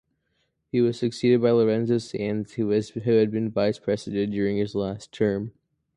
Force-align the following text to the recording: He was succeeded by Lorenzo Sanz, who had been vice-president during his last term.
He 0.71 0.81
was 0.81 0.97
succeeded 0.97 1.43
by 1.43 1.51
Lorenzo 1.51 1.99
Sanz, 1.99 2.53
who 2.53 2.67
had 2.69 3.29
been 3.31 3.51
vice-president 3.51 4.31
during 4.33 4.57
his 4.57 4.73
last 4.73 5.11
term. 5.11 5.53